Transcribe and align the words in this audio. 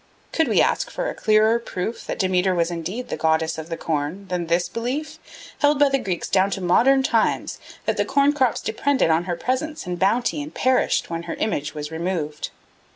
Could 0.33 0.47
we 0.47 0.63
ask 0.63 0.89
for 0.89 1.11
a 1.11 1.13
clearer 1.13 1.59
proof 1.59 2.07
that 2.07 2.17
Demeter 2.17 2.55
was 2.55 2.71
indeed 2.71 3.09
the 3.09 3.17
goddess 3.17 3.59
of 3.59 3.69
the 3.69 3.77
corn 3.77 4.25
than 4.29 4.47
this 4.47 4.67
belief, 4.67 5.19
held 5.59 5.77
by 5.77 5.89
the 5.89 5.99
Greeks 5.99 6.27
down 6.27 6.49
to 6.57 6.59
modern 6.59 7.03
times, 7.03 7.59
that 7.85 7.97
the 7.97 8.03
corn 8.05 8.33
crops 8.33 8.61
depended 8.61 9.11
on 9.11 9.25
her 9.25 9.35
presence 9.35 9.85
and 9.85 9.99
bounty 9.99 10.41
and 10.41 10.55
perished 10.55 11.11
when 11.11 11.21
her 11.29 11.35
image 11.35 11.75
was 11.75 11.91
removed? 11.91 12.49